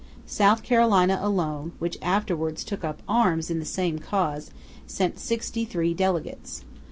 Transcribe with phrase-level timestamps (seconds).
[0.25, 4.49] South Carolina alone, which afterwards took up arms in the same cause,
[4.87, 6.63] sent sixty three delegates.